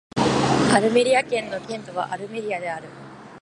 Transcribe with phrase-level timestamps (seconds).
[0.73, 2.87] アルメリア県の県都はアルメリアである